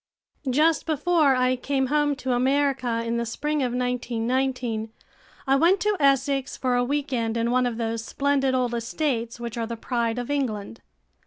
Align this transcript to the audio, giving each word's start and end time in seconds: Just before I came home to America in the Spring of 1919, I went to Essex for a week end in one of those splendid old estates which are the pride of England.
Just 0.49 0.87
before 0.87 1.35
I 1.35 1.55
came 1.55 1.85
home 1.93 2.15
to 2.15 2.33
America 2.33 3.03
in 3.05 3.17
the 3.17 3.23
Spring 3.23 3.61
of 3.61 3.71
1919, 3.71 4.91
I 5.45 5.55
went 5.55 5.79
to 5.81 5.95
Essex 5.99 6.57
for 6.57 6.75
a 6.75 6.83
week 6.83 7.13
end 7.13 7.37
in 7.37 7.51
one 7.51 7.67
of 7.67 7.77
those 7.77 8.03
splendid 8.03 8.55
old 8.55 8.73
estates 8.73 9.39
which 9.39 9.57
are 9.59 9.67
the 9.67 9.77
pride 9.77 10.17
of 10.17 10.31
England. 10.31 10.81